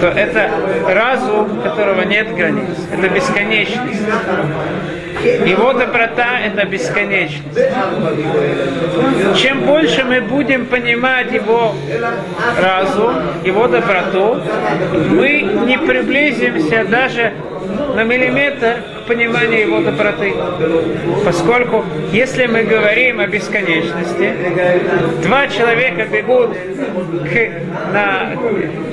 то 0.00 0.08
это 0.08 0.50
разум, 0.86 1.60
которого 1.62 2.02
нет 2.02 2.34
границ. 2.34 2.76
Это 2.92 3.08
бесконечность. 3.08 4.02
Его 5.24 5.72
доброта– 5.72 6.40
это 6.44 6.64
бесконечность. 6.64 7.58
Чем 9.36 9.66
больше 9.66 10.04
мы 10.04 10.20
будем 10.20 10.66
понимать 10.66 11.32
его 11.32 11.74
разум, 12.60 13.14
его 13.44 13.66
доброту, 13.66 14.40
мы 15.10 15.40
не 15.66 15.78
приблизимся 15.78 16.84
даже 16.84 17.32
на 17.94 18.04
миллиметр 18.04 18.76
к 19.08 19.10
пониманию 19.10 19.60
его 19.60 19.80
доброты. 19.80 20.34
Поскольку, 21.24 21.84
если 22.12 22.46
мы 22.46 22.62
говорим 22.62 23.20
о 23.20 23.26
бесконечности, 23.26 24.34
два 25.22 25.48
человека 25.48 26.04
бегут 26.04 26.50
к, 26.52 27.92
на, 27.92 28.32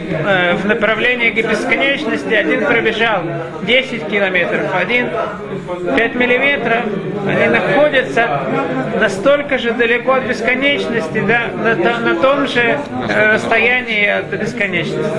э, 0.10 0.56
в 0.56 0.66
направлении 0.66 1.32
к 1.32 1.36
бесконечности, 1.36 2.34
один 2.34 2.66
пробежал 2.66 3.24
10 3.64 4.08
километров, 4.08 4.74
один 4.74 5.10
5 5.98 6.16
миллиметров, 6.16 6.84
они 7.28 7.48
находятся 7.48 8.42
настолько 9.00 9.58
же 9.58 9.72
далеко 9.72 10.14
от 10.14 10.24
бесконечности, 10.24 11.24
да, 11.28 11.50
на, 11.58 11.76
на 12.00 12.22
том 12.22 12.48
же 12.48 12.62
э, 13.10 13.34
расстоянии 13.34 14.08
от 14.08 14.28
бесконечности. 14.28 15.10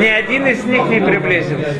Ни 0.00 0.06
один 0.06 0.46
из 0.46 0.64
них 0.64 0.86
не 0.86 1.00
приблизился. 1.00 1.74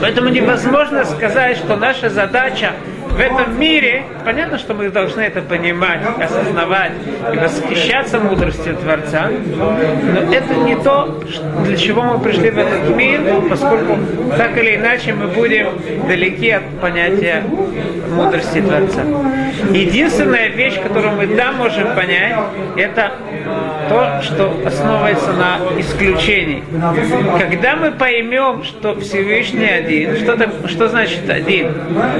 Поэтому 0.00 0.28
невозможно 0.28 1.01
сказать, 1.04 1.56
что 1.56 1.76
наша 1.76 2.10
задача 2.10 2.72
в 3.12 3.20
этом 3.20 3.60
мире, 3.60 4.04
понятно, 4.24 4.58
что 4.58 4.72
мы 4.72 4.88
должны 4.88 5.20
это 5.20 5.42
понимать, 5.42 6.00
осознавать 6.18 6.92
и 7.32 7.36
восхищаться 7.36 8.18
мудростью 8.18 8.74
Творца, 8.76 9.28
но 9.28 10.34
это 10.34 10.54
не 10.54 10.76
то, 10.76 11.22
для 11.64 11.76
чего 11.76 12.02
мы 12.02 12.18
пришли 12.20 12.50
в 12.50 12.58
этот 12.58 12.96
мир, 12.96 13.20
поскольку 13.50 13.98
так 14.36 14.56
или 14.56 14.76
иначе 14.76 15.12
мы 15.12 15.26
будем 15.26 15.68
далеки 16.08 16.50
от 16.50 16.64
понятия 16.80 17.42
мудрости 18.10 18.62
Творца. 18.62 19.02
Единственная 19.72 20.48
вещь, 20.48 20.80
которую 20.80 21.12
мы 21.12 21.26
да 21.26 21.52
можем 21.52 21.94
понять, 21.94 22.36
это 22.76 23.12
то, 23.92 24.22
что 24.22 24.54
основывается 24.64 25.32
на 25.32 25.58
исключении. 25.78 26.62
Когда 27.38 27.76
мы 27.76 27.92
поймем, 27.92 28.64
что 28.64 28.98
Всевышний 29.00 29.68
один, 29.68 30.16
что, 30.16 30.32
-то, 30.32 30.68
что 30.68 30.88
значит 30.88 31.28
один? 31.28 31.74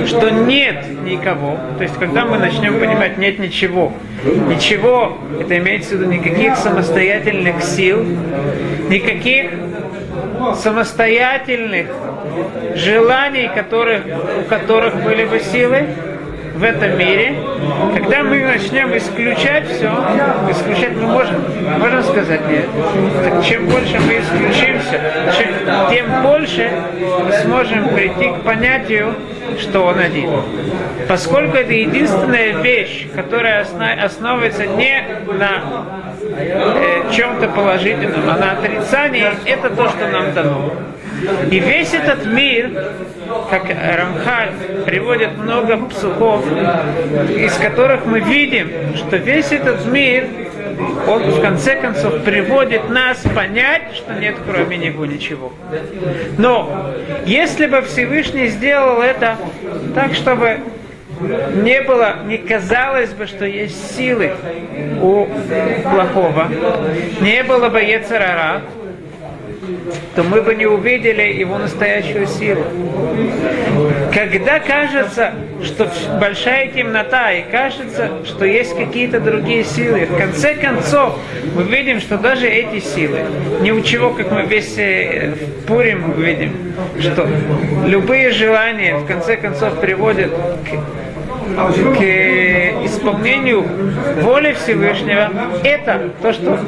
Что 0.07 0.31
нет 0.31 0.85
никого. 1.05 1.59
То 1.79 1.85
есть, 1.85 1.97
когда 1.97 2.25
мы 2.25 2.39
начнем 2.39 2.79
понимать, 2.79 3.19
нет 3.19 3.39
ничего. 3.39 3.93
Ничего, 4.49 5.19
это 5.41 5.59
имеется 5.59 5.97
в 5.97 6.01
виду 6.01 6.13
никаких 6.13 6.57
самостоятельных 6.57 7.63
сил, 7.63 8.05
никаких 8.89 9.51
самостоятельных 10.63 11.87
желаний, 12.75 13.51
которых, 13.55 14.03
у 14.41 14.49
которых 14.49 15.03
были 15.03 15.25
бы 15.25 15.41
силы, 15.41 15.87
в 16.63 16.65
этом 16.65 16.97
мире, 16.97 17.35
когда 17.93 18.23
мы 18.23 18.45
начнем 18.45 18.97
исключать 18.97 19.67
все, 19.67 19.91
исключать 20.49 20.93
мы 20.95 21.09
можем, 21.09 21.43
можем 21.81 22.05
сказать 22.05 22.41
нет. 22.49 22.67
Так 23.25 23.45
чем 23.45 23.67
больше 23.67 23.99
мы 23.99 24.21
исключимся, 24.21 25.01
тем 25.91 26.23
больше 26.23 26.71
мы 27.25 27.33
сможем 27.33 27.89
прийти 27.89 28.29
к 28.29 28.43
понятию, 28.43 29.13
что 29.59 29.87
он 29.87 29.99
один. 29.99 30.31
Поскольку 31.09 31.57
это 31.57 31.73
единственная 31.73 32.53
вещь, 32.63 33.09
которая 33.13 33.67
основывается 34.05 34.65
не 34.65 35.05
на 35.37 35.85
э, 36.23 37.11
чем-то 37.11 37.49
положительном, 37.49 38.23
а 38.31 38.37
на 38.39 38.53
отрицании, 38.53 39.27
это 39.47 39.69
то, 39.69 39.89
что 39.89 40.07
нам 40.07 40.33
дано. 40.33 40.73
И 41.51 41.59
весь 41.59 41.95
этот 41.95 42.27
мир, 42.27 42.71
как 43.51 43.65
Рамхаль 43.69 44.53
приводит 44.87 45.37
много 45.37 45.77
псухов, 45.87 46.45
из 47.31 47.55
которых 47.55 48.07
мы 48.07 48.21
видим, 48.21 48.97
что 48.97 49.17
весь 49.17 49.53
этот 49.53 49.87
мир, 49.87 50.27
он 51.07 51.23
в 51.23 51.41
конце 51.41 51.77
концов 51.77 52.23
приводит 52.25 52.89
нас 52.89 53.19
понять, 53.35 53.95
что 53.95 54.15
нет 54.15 54.37
кроме 54.47 54.77
него 54.79 55.07
ничего. 55.07 55.53
Но 56.39 56.93
если 57.27 57.67
бы 57.67 57.83
Всевышний 57.83 58.49
сделал 58.49 59.01
это 59.01 59.37
так, 59.95 60.15
чтобы 60.15 60.59
не 61.55 61.83
было, 61.83 62.17
не 62.25 62.39
казалось 62.39 63.11
бы, 63.11 63.27
что 63.27 63.45
есть 63.45 63.97
силы 63.97 64.33
у 65.01 65.27
плохого, 65.83 66.49
не 67.21 67.43
было 67.45 67.69
бы 67.69 67.81
Ецарара, 67.81 68.63
то 70.15 70.23
мы 70.23 70.43
бы 70.43 70.55
не 70.55 70.67
увидели 70.67 71.23
его 71.23 71.59
настоящую 71.59 72.27
силу. 72.27 72.65
Когда 74.13 74.59
кажется, 74.59 75.33
что 75.63 75.91
большая 76.21 76.69
темнота, 76.69 77.33
и 77.33 77.43
кажется, 77.51 78.11
что 78.25 78.45
есть 78.45 78.77
какие-то 78.77 79.21
другие 79.21 79.65
силы, 79.65 80.07
в 80.07 80.17
конце 80.17 80.55
концов 80.55 81.19
мы 81.55 81.63
видим, 81.65 82.01
что 82.01 82.19
даже 82.19 82.49
эти 82.49 82.81
силы, 82.85 83.21
ни 83.61 83.71
у 83.71 83.81
чего, 83.83 84.11
как 84.11 84.31
мы 84.33 84.43
весь 84.43 84.77
э, 84.79 85.33
в 85.33 85.67
Пурим 85.67 86.13
видим, 86.21 86.75
что 87.01 87.29
любые 87.87 88.33
желания 88.33 88.97
в 88.97 89.07
конце 89.07 89.37
концов 89.37 89.81
приводят 89.81 90.31
к 90.31 91.12
к 91.53 92.85
исполнению 92.85 93.65
воли 94.23 94.53
Всевышнего, 94.53 95.31
это 95.63 96.11
то, 96.21 96.33
что 96.33 96.59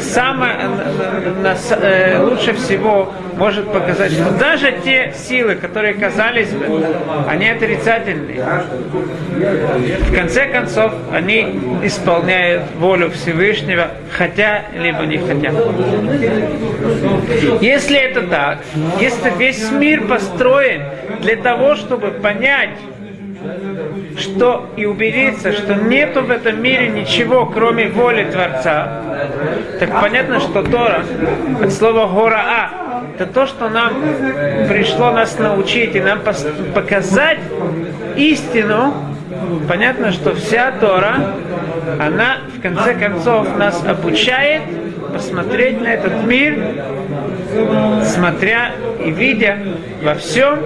самое 0.00 0.54
э, 1.82 2.22
лучше 2.22 2.54
всего 2.54 3.12
может 3.36 3.72
показать, 3.72 4.12
что 4.12 4.30
даже 4.32 4.72
те 4.84 5.14
силы, 5.16 5.54
которые 5.54 5.94
казались 5.94 6.50
бы, 6.50 6.84
они 7.26 7.48
отрицательные. 7.48 8.44
В 10.08 10.14
конце 10.14 10.46
концов, 10.46 10.92
они 11.12 11.60
исполняют 11.82 12.62
волю 12.76 13.10
Всевышнего, 13.10 13.88
хотя 14.10 14.64
либо 14.76 15.04
не 15.04 15.18
хотя. 15.18 15.52
Если 17.60 17.98
это 17.98 18.22
так, 18.22 18.58
если 19.00 19.32
весь 19.38 19.70
мир 19.70 20.06
построен 20.06 20.82
для 21.20 21.36
того, 21.36 21.76
чтобы 21.76 22.10
понять, 22.10 22.70
что 24.20 24.68
и 24.76 24.86
убедиться, 24.86 25.52
что 25.52 25.74
нету 25.74 26.22
в 26.22 26.30
этом 26.30 26.62
мире 26.62 26.88
ничего, 26.88 27.46
кроме 27.46 27.88
воли 27.88 28.24
Творца, 28.24 29.02
так 29.78 30.00
понятно, 30.00 30.40
что 30.40 30.62
Тора, 30.62 31.02
от 31.62 31.72
слова 31.72 32.08
а, 32.32 33.02
это 33.14 33.26
то, 33.26 33.46
что 33.46 33.68
нам 33.68 33.92
пришло 34.68 35.10
нас 35.10 35.38
научить 35.38 35.94
и 35.94 36.00
нам 36.00 36.20
показать 36.74 37.38
истину, 38.16 38.94
понятно, 39.68 40.12
что 40.12 40.34
вся 40.34 40.72
Тора, 40.72 41.34
она 41.98 42.38
в 42.56 42.60
конце 42.60 42.94
концов 42.94 43.56
нас 43.56 43.84
обучает 43.84 44.62
посмотреть 45.12 45.80
на 45.80 45.88
этот 45.88 46.24
мир, 46.24 46.58
смотря 48.04 48.72
и 49.04 49.10
видя 49.10 49.58
во 50.02 50.14
всем 50.14 50.58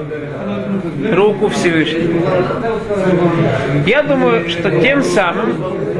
руку 1.12 1.48
Всевышнего. 1.48 2.20
Я 3.86 4.02
думаю, 4.02 4.48
что 4.48 4.70
тем 4.80 5.02
самым 5.02 5.56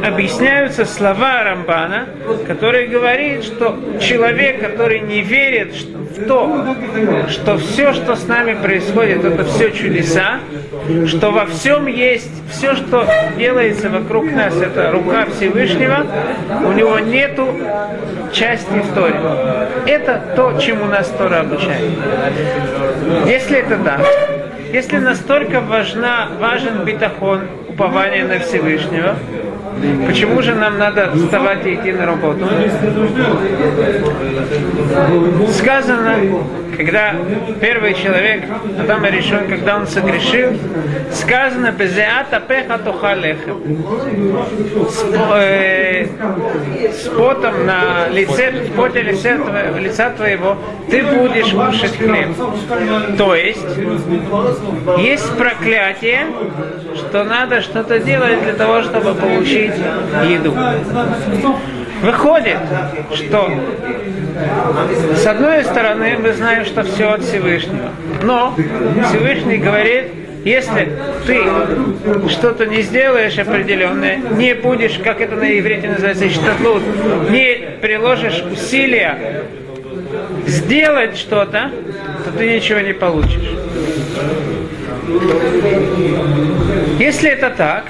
объясняются 0.07 0.85
слова 0.85 1.43
Рамбана, 1.45 2.07
который 2.47 2.87
говорит, 2.87 3.45
что 3.45 3.79
человек, 4.01 4.61
который 4.61 5.01
не 5.01 5.23
верит 5.23 5.75
в 5.75 6.27
то, 6.27 6.77
что 7.29 7.57
все, 7.59 7.93
что 7.93 8.15
с 8.15 8.27
нами 8.27 8.55
происходит, 8.55 9.25
это 9.25 9.45
все 9.45 9.71
чудеса, 9.71 10.41
что 11.07 11.31
во 11.31 11.47
всем 11.47 11.87
есть, 11.87 12.31
все, 12.51 12.75
что 12.75 13.07
делается 13.39 13.89
вокруг 13.89 14.31
нас, 14.31 14.55
это 14.61 14.91
рука 14.93 15.27
Всевышнего, 15.27 16.07
у 16.65 16.73
него 16.73 16.99
нету 16.99 17.49
части 18.33 18.73
истории. 18.81 19.89
Это 19.89 20.23
то, 20.37 20.59
чему 20.59 20.85
нас 20.87 21.09
Тора 21.17 21.41
обучает. 21.41 21.93
Если 23.27 23.59
это 23.59 23.79
так, 23.79 24.01
если 24.73 24.99
настолько 24.99 25.61
важна, 25.61 26.29
важен 26.39 26.85
битахон, 26.85 27.43
упование 27.69 28.25
на 28.25 28.39
Всевышнего, 28.39 29.17
почему 30.07 30.43
же 30.43 30.55
нам 30.55 30.79
надо 30.79 31.13
вставать 31.15 31.67
и 31.67 31.75
идти 31.75 31.93
на 31.93 32.07
работу? 32.07 32.47
Сказано, 35.53 36.17
когда 36.77 37.15
первый 37.61 37.95
человек, 37.95 38.45
Адам 38.81 39.05
решен, 39.05 39.49
когда 39.49 39.77
он 39.77 39.87
согрешил, 39.87 40.51
сказано 41.13 41.73
«Безеата 41.73 42.41
пеха 42.41 42.79
тухалеха» 42.79 43.53
с, 44.89 45.05
э, 45.35 46.07
с 46.93 47.09
потом 47.09 47.67
на 47.67 48.09
лице, 48.11 48.51
в 48.51 48.73
поте 48.73 49.03
лице, 49.03 49.39
лица 49.79 50.11
твоего 50.11 50.57
ты 50.91 51.03
будешь 51.03 51.51
кушать 51.51 51.97
хлеб. 51.97 52.29
То 53.17 53.35
есть, 53.35 53.67
есть 54.99 55.37
проклятие, 55.37 56.27
что 56.95 57.25
надо 57.25 57.61
что-то 57.61 57.99
делать 57.99 58.43
для 58.43 58.55
того, 58.55 58.83
чтобы 58.83 59.15
получить 59.15 59.64
еду. 60.29 60.55
Выходит, 62.03 62.59
что 63.15 63.51
с 65.17 65.27
одной 65.27 65.65
стороны 65.65 66.19
мы 66.21 66.33
знаем, 66.33 66.65
что 66.65 66.83
все 66.83 67.13
от 67.13 67.23
Всевышнего. 67.23 67.91
Но 68.23 68.55
Всевышний 69.09 69.59
говорит, 69.59 70.11
если 70.45 70.91
ты 71.27 71.41
что-то 72.29 72.67
не 72.67 72.83
сделаешь 72.83 73.39
определенное, 73.39 74.19
не 74.37 74.55
будешь, 74.55 74.99
как 75.03 75.21
это 75.21 75.37
на 75.37 75.59
иврите 75.59 75.89
называется, 75.89 76.29
штатлут, 76.29 76.83
не 77.31 77.61
приложишь 77.81 78.43
усилия 78.53 79.45
сделать 80.47 81.17
что-то, 81.17 81.71
то 82.25 82.31
ты 82.37 82.55
ничего 82.55 82.81
не 82.81 82.93
получишь. 82.93 83.51
Если 86.99 87.31
это 87.31 87.51
так, 87.51 87.85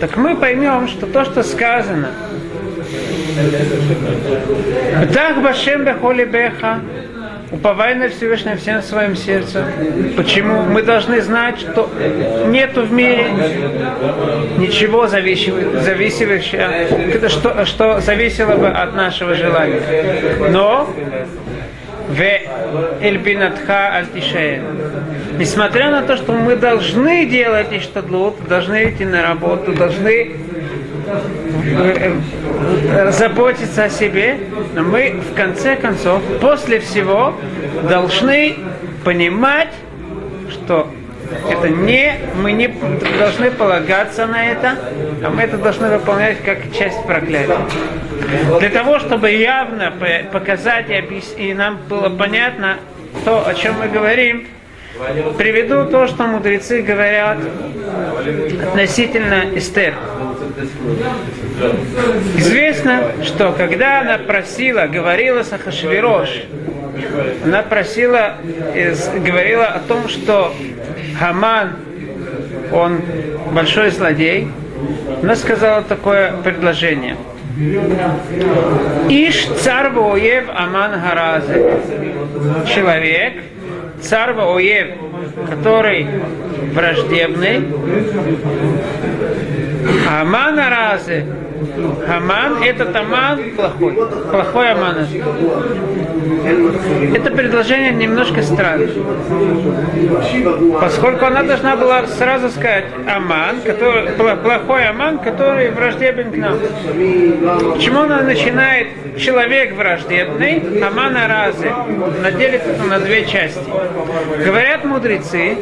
так 0.00 0.16
мы 0.16 0.36
поймем, 0.36 0.88
что 0.88 1.06
то, 1.06 1.24
что 1.24 1.42
сказано, 1.42 2.10
так 5.12 5.42
Башем 5.42 5.84
Бехоли 5.84 6.24
Беха, 6.24 6.80
уповай 7.50 7.94
на 7.94 8.08
Всевышнего 8.08 8.56
всем 8.56 8.82
своим 8.82 9.14
сердцем. 9.16 9.64
Почему? 10.16 10.62
Мы 10.62 10.82
должны 10.82 11.20
знать, 11.20 11.60
что 11.60 11.90
нету 12.46 12.82
в 12.82 12.92
мире 12.92 13.26
ничего 14.58 15.06
зависимого 15.06 16.40
что, 17.28 17.64
что 17.64 18.00
зависело 18.00 18.56
бы 18.56 18.68
от 18.68 18.94
нашего 18.94 19.34
желания. 19.34 19.80
Но 20.50 20.88
в 22.08 22.20
Эльбинатха 23.02 23.94
Альтишея. 23.96 24.62
Несмотря 25.38 25.90
на 25.90 26.02
то, 26.02 26.16
что 26.16 26.32
мы 26.32 26.56
должны 26.56 27.26
делать 27.26 27.68
иштадлут, 27.72 28.36
должны 28.48 28.90
идти 28.90 29.04
на 29.04 29.22
работу, 29.22 29.72
должны 29.72 30.32
э, 31.08 32.20
э, 32.88 33.12
заботиться 33.12 33.84
о 33.84 33.90
себе, 33.90 34.38
но 34.74 34.82
мы 34.82 35.20
в 35.20 35.34
конце 35.34 35.76
концов, 35.76 36.22
после 36.40 36.80
всего, 36.80 37.34
должны 37.88 38.56
понимать, 39.04 39.72
что 40.50 40.90
это 41.50 41.68
не, 41.68 42.14
мы 42.34 42.52
не 42.52 42.68
должны 43.18 43.50
полагаться 43.50 44.26
на 44.26 44.46
это, 44.46 44.78
а 45.22 45.30
мы 45.30 45.42
это 45.42 45.58
должны 45.58 45.88
выполнять 45.88 46.42
как 46.42 46.72
часть 46.72 47.02
проклятия. 47.04 47.58
Для 48.58 48.70
того, 48.70 48.98
чтобы 48.98 49.30
явно 49.30 49.92
показать 50.32 50.86
и, 50.90 51.42
и 51.42 51.54
нам 51.54 51.78
было 51.88 52.08
понятно 52.08 52.76
то, 53.24 53.46
о 53.46 53.54
чем 53.54 53.78
мы 53.78 53.88
говорим, 53.88 54.46
приведу 55.38 55.86
то, 55.86 56.06
что 56.06 56.24
мудрецы 56.24 56.82
говорят 56.82 57.38
относительно 58.68 59.44
Эстер. 59.54 59.94
Известно, 62.36 63.12
что 63.22 63.52
когда 63.52 64.00
она 64.00 64.18
просила, 64.18 64.86
говорила 64.86 65.42
с 65.42 65.52
Ахашвирош, 65.52 66.44
она 67.44 67.62
просила, 67.62 68.36
говорила 69.24 69.66
о 69.66 69.80
том, 69.80 70.08
что 70.08 70.54
Хаман, 71.18 71.76
он 72.72 73.00
большой 73.52 73.90
злодей, 73.90 74.48
она 75.22 75.36
сказала 75.36 75.82
такое 75.82 76.32
предложение. 76.44 77.16
Иш 79.08 79.46
царь 79.60 79.90
воев 79.90 80.44
Аман 80.54 81.00
Харазе. 81.00 81.80
Человек, 82.66 83.42
царь 84.00 84.34
воев, 84.34 84.88
который 85.48 86.06
враждебный, 86.74 87.66
Аман 90.06 90.56
Харазе 90.56 91.24
Этот 92.64 92.94
Аман 92.96 93.50
плохой. 93.56 93.92
Плохой 94.30 94.72
Аман. 94.72 95.06
Это 97.14 97.30
предложение 97.30 97.92
немножко 97.92 98.42
странное. 98.42 98.88
Поскольку 100.80 101.24
она 101.24 101.42
должна 101.42 101.76
была 101.76 102.06
сразу 102.06 102.48
сказать 102.50 102.86
Аман, 103.08 103.60
который, 103.62 104.36
плохой 104.36 104.88
Аман, 104.88 105.18
который 105.18 105.70
враждебен 105.70 106.30
к 106.30 106.36
нам. 106.36 106.58
Почему 107.74 108.00
она 108.02 108.22
начинает 108.22 108.88
человек 109.18 109.74
враждебный, 109.74 110.80
Аман 110.82 111.16
Аразы? 111.16 111.68
Она 112.18 112.30
делит 112.32 112.62
это 112.66 112.82
на 112.84 113.00
две 113.00 113.24
части. 113.26 113.60
Говорят 114.44 114.84
мудрецы, 114.84 115.56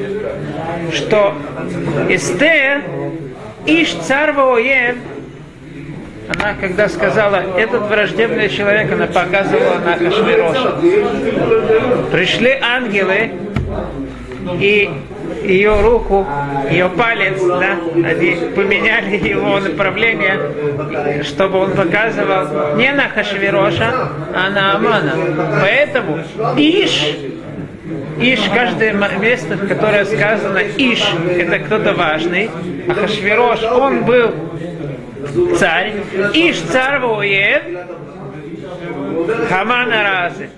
что 0.92 1.34
Эстер 2.08 2.82
Иш 3.66 3.94
царь 3.94 4.32
воев 4.32 4.96
она, 6.28 6.54
когда 6.58 6.88
сказала, 6.88 7.42
этот 7.56 7.82
враждебный 7.88 8.48
человек, 8.48 8.92
она 8.92 9.06
показывала 9.06 9.78
на 9.84 9.96
Хашвироша. 9.96 10.74
Пришли 12.10 12.58
ангелы, 12.60 13.30
и 14.58 14.90
ее 15.42 15.80
руку, 15.80 16.26
ее 16.70 16.88
палец, 16.88 17.40
да, 17.42 17.76
они 18.08 18.36
поменяли 18.54 19.16
его 19.16 19.58
направление, 19.58 21.22
чтобы 21.24 21.58
он 21.58 21.72
показывал 21.72 22.76
не 22.76 22.90
на 22.92 23.08
Хашвироша, 23.08 24.10
а 24.34 24.50
на 24.50 24.76
Амана. 24.76 25.14
Поэтому 25.60 26.20
Иш, 26.56 27.16
Иш, 28.18 28.40
каждое 28.54 28.94
место, 29.18 29.56
в 29.56 29.68
которое 29.68 30.04
сказано 30.04 30.60
Иш, 30.76 31.04
это 31.36 31.58
кто-то 31.58 31.92
важный, 31.92 32.50
а 32.88 32.94
Хашвирош, 32.94 33.62
он 33.64 34.04
был 34.04 34.32
царь, 35.58 35.92
Иш 36.32 36.60
царь 36.60 37.00
воев, 37.00 37.62
Хаман 39.48 39.92
Аразы. 39.92 40.50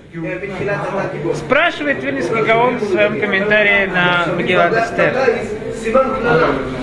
Спрашивает 1.35 2.03
Вильнинский 2.03 2.43
Гаон 2.43 2.77
в 2.77 2.83
своем 2.83 3.19
комментарии 3.19 3.85
на 3.87 4.33
Магеллат 4.33 4.73
Эстер. 4.73 5.13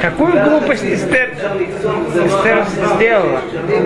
Какую 0.00 0.32
глупость 0.44 0.84
Эстер, 0.84 1.30
Эстер 1.32 2.64
сделала? 2.94 3.40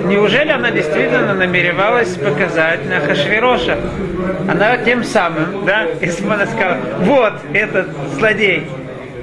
Неужели 0.04 0.50
она 0.50 0.70
действительно 0.70 1.34
намеревалась 1.34 2.14
показать 2.14 2.86
на 2.86 3.00
Хашвироша? 3.00 3.78
Она 4.48 4.76
тем 4.78 5.02
самым, 5.02 5.64
да, 5.64 5.86
если 6.00 6.24
бы 6.24 6.34
она 6.34 6.46
сказала, 6.46 6.78
вот 7.00 7.34
этот 7.52 7.88
злодей, 8.16 8.68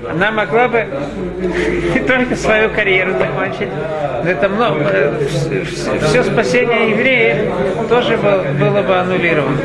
она 0.10 0.32
могла 0.32 0.68
бы 0.68 0.86
не 1.94 2.00
только 2.08 2.36
свою 2.36 2.70
карьеру 2.70 3.12
закончить, 3.14 3.70
но 4.24 4.30
это 4.30 4.50
много, 4.50 5.14
все 6.08 6.24
спасение 6.24 6.92
евреев 6.92 7.88
тоже 7.90 8.18
было 8.18 8.82
бы 8.82 8.96
аннулировано. 8.96 9.58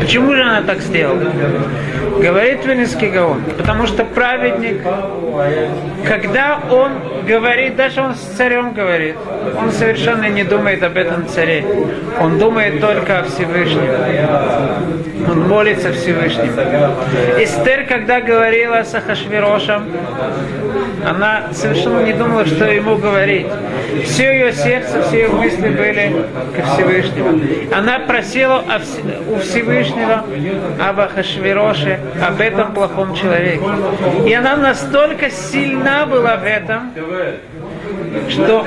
Почему 0.00 0.34
же 0.34 0.42
она 0.42 0.62
так 0.62 0.80
сделала? 0.80 1.22
Говорит 2.20 2.64
Венецкий 2.64 3.10
Гаон, 3.10 3.42
потому 3.56 3.86
что 3.86 4.04
праведник, 4.04 4.82
когда 6.06 6.60
он 6.70 6.92
говорит, 7.26 7.76
даже 7.76 8.00
он 8.02 8.14
с 8.14 8.20
царем 8.36 8.72
говорит, 8.72 9.16
он 9.58 9.72
совершенно 9.72 10.28
не 10.28 10.44
думает 10.44 10.82
об 10.82 10.96
этом 10.96 11.26
царе. 11.26 11.64
Он 12.20 12.38
думает 12.38 12.80
только 12.80 13.20
о 13.20 13.22
Всевышнем. 13.24 13.90
Он 15.28 15.48
молится 15.48 15.92
Всевышнему. 15.92 16.52
Эстер, 17.38 17.86
когда 17.86 18.20
говорила 18.20 18.83
с 18.84 18.94
Ахашвирошем, 18.94 19.84
она 21.04 21.52
совершенно 21.52 22.00
не 22.00 22.12
думала, 22.12 22.46
что 22.46 22.66
ему 22.66 22.96
говорить. 22.96 23.46
Все 24.04 24.32
ее 24.32 24.52
сердце, 24.52 25.02
все 25.02 25.22
ее 25.22 25.28
мысли 25.28 25.68
были 25.68 26.24
ко 26.56 26.62
Всевышнему. 26.74 27.40
Она 27.74 27.98
просила 28.00 28.64
у 29.30 29.38
Всевышнего 29.38 30.24
об 30.80 31.00
Ахашвироше, 31.00 32.00
об 32.26 32.40
этом 32.40 32.72
плохом 32.72 33.14
человеке. 33.14 33.64
И 34.26 34.32
она 34.32 34.56
настолько 34.56 35.30
сильна 35.30 36.06
была 36.06 36.36
в 36.36 36.44
этом, 36.44 36.92
что 38.28 38.66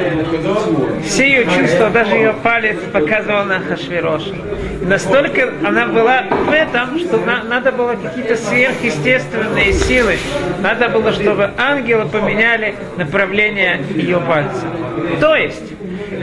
все 1.03 1.27
ее 1.27 1.45
чувства, 1.45 1.89
даже 1.89 2.15
ее 2.15 2.33
палец 2.43 2.77
показывал 2.91 3.45
на 3.45 3.59
Хашвироша. 3.59 4.33
Настолько 4.81 5.53
она 5.65 5.87
была 5.87 6.23
в 6.29 6.51
этом, 6.51 6.99
что 6.99 7.17
на, 7.17 7.43
надо 7.43 7.71
было 7.71 7.95
какие-то 7.95 8.35
сверхъестественные 8.35 9.73
силы. 9.73 10.17
Надо 10.61 10.89
было, 10.89 11.11
чтобы 11.11 11.51
ангелы 11.57 12.05
поменяли 12.05 12.75
направление 12.97 13.81
ее 13.95 14.19
пальца. 14.19 14.65
То 15.19 15.35
есть, 15.35 15.73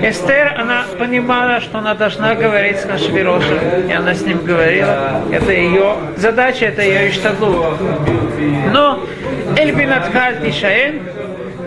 Эстер, 0.02 0.54
она 0.58 0.84
понимала, 0.98 1.60
что 1.60 1.78
она 1.78 1.94
должна 1.94 2.34
говорить 2.34 2.78
с 2.78 2.84
Хашвирошем, 2.84 3.58
и 3.88 3.92
она 3.92 4.14
с 4.14 4.22
ним 4.22 4.44
говорила. 4.44 5.22
Это 5.30 5.52
ее 5.52 5.96
задача, 6.16 6.66
это 6.66 6.82
ее 6.82 7.10
иштадлут. 7.10 7.78
Но 8.72 9.00
Эльбинатхаль 9.56 10.40
Тишаэн 10.42 11.00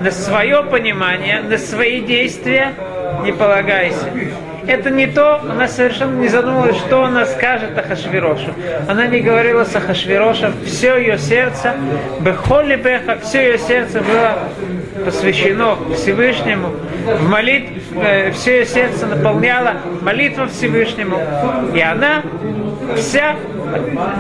на 0.02 0.12
свое 0.12 0.64
понимание, 0.64 1.42
на 1.42 1.58
свои 1.58 2.02
действия 2.02 2.74
не 3.24 3.32
полагайся. 3.32 4.12
Это 4.68 4.90
не 4.90 5.08
то, 5.08 5.40
она 5.40 5.68
совершенно 5.68 6.20
не 6.20 6.28
задумывалась, 6.28 6.76
что 6.76 7.04
она 7.04 7.26
скажет 7.26 7.78
Ахашвирошу. 7.78 8.54
Она 8.88 9.08
не 9.08 9.22
говорила 9.22 9.64
с 9.64 9.74
Ахашвирошем, 9.76 10.54
все 10.66 10.98
ее 10.98 11.18
сердце, 11.18 11.74
Бехоли 12.20 12.76
Беха, 12.76 13.18
все 13.24 13.52
ее 13.52 13.58
сердце 13.58 14.02
было 14.02 14.40
посвящено 15.08 15.78
Всевышнему, 15.96 16.74
в 17.18 17.30
молитв, 17.30 17.72
э, 17.96 18.32
все 18.32 18.60
ее 18.60 18.66
сердце 18.66 19.06
наполняло 19.06 19.78
молитва 20.02 20.48
Всевышнему, 20.48 21.18
и 21.74 21.80
она 21.80 22.24
вся 22.98 23.38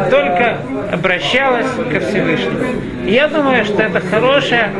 только 0.09 0.59
обращалась 0.93 1.67
ко 1.91 1.99
Всевышнему. 1.99 2.59
Я 3.05 3.27
думаю, 3.27 3.65
что 3.65 3.83
это 3.83 3.99
хорошая, 3.99 4.71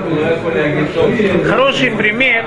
хороший 1.46 1.92
пример 1.92 2.46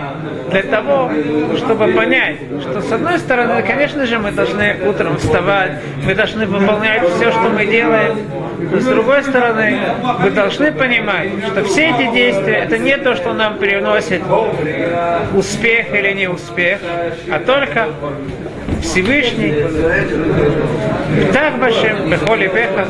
для 0.51 0.63
того, 0.63 1.11
чтобы 1.59 1.89
понять, 1.89 2.37
что 2.63 2.81
с 2.81 2.91
одной 2.91 3.19
стороны, 3.19 3.63
конечно 3.63 4.07
же, 4.07 4.19
мы 4.19 4.33
должны 4.33 4.77
утром 4.87 5.19
вставать, 5.19 5.73
мы 6.07 6.15
должны 6.15 6.47
выполнять 6.47 7.07
все, 7.11 7.31
что 7.31 7.51
мы 7.51 7.67
делаем, 7.67 8.17
но 8.71 8.81
с 8.81 8.85
другой 8.85 9.23
стороны, 9.23 9.79
вы 10.21 10.31
должны 10.31 10.73
понимать, 10.73 11.29
что 11.47 11.65
все 11.65 11.91
эти 11.91 12.13
действия, 12.13 12.59
это 12.59 12.79
не 12.79 12.97
то, 12.97 13.15
что 13.17 13.33
нам 13.33 13.59
приносит 13.59 14.23
успех 15.35 15.95
или 15.95 16.13
не 16.13 16.29
успех, 16.29 16.81
а 17.31 17.39
только 17.39 17.89
Всевышний. 18.83 19.55
Так 21.33 21.59
Башем, 21.59 22.11
Бехоли 22.11 22.47
Беха, 22.49 22.87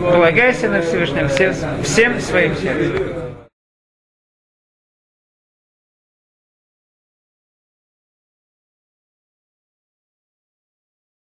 полагайся 0.00 0.68
на 0.68 0.82
Всевышнего 0.82 1.28
всем, 1.28 1.54
всем 1.82 2.20
своим 2.20 2.54
сердцем. 2.56 3.25